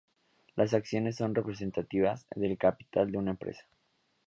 Las 0.55 0.73
acciones 0.73 1.17
son 1.17 1.35
representativas 1.35 2.25
del 2.35 2.57
capital 2.57 3.11
de 3.11 3.19
una 3.19 3.29
empresa. 3.29 3.63